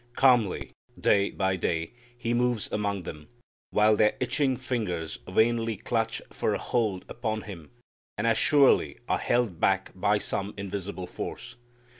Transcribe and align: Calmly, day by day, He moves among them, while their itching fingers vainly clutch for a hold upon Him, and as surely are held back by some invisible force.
Calmly, 0.15 0.71
day 0.99 1.29
by 1.29 1.55
day, 1.55 1.93
He 2.17 2.33
moves 2.33 2.67
among 2.71 3.03
them, 3.03 3.27
while 3.69 3.95
their 3.95 4.15
itching 4.19 4.57
fingers 4.57 5.19
vainly 5.27 5.77
clutch 5.77 6.23
for 6.33 6.55
a 6.55 6.57
hold 6.57 7.05
upon 7.07 7.41
Him, 7.43 7.69
and 8.17 8.25
as 8.25 8.39
surely 8.39 8.97
are 9.07 9.19
held 9.19 9.59
back 9.59 9.91
by 9.93 10.17
some 10.17 10.55
invisible 10.57 11.05
force. 11.05 11.53